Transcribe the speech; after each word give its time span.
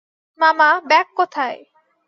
মামা, 0.39 0.69
ব্যাগ 0.89 1.07
কোথায়? 1.15 1.59